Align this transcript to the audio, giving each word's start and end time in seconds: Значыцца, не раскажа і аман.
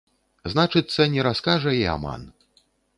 Значыцца, 0.53 1.07
не 1.17 1.21
раскажа 1.29 1.77
і 1.85 1.87
аман. 1.95 2.29